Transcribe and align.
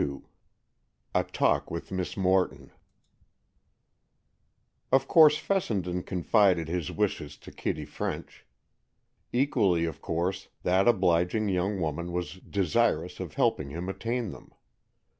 XXII 0.01 0.21
A 1.13 1.23
TALK 1.25 1.69
WITH 1.69 1.91
MISS 1.91 2.17
MORTON 2.17 2.71
Of 4.91 5.07
course 5.07 5.37
Fessenden 5.37 6.01
confided 6.01 6.67
his 6.67 6.91
wishes 6.91 7.37
to 7.37 7.51
Kitty 7.51 7.85
French. 7.85 8.47
Equally 9.31 9.85
of 9.85 10.01
course, 10.01 10.47
that 10.63 10.87
obliging 10.87 11.49
young 11.49 11.79
woman 11.79 12.11
was 12.11 12.39
desirous 12.39 13.19
of 13.19 13.35
helping 13.35 13.69
him 13.69 13.87
attain 13.89 14.31
them. 14.31 14.51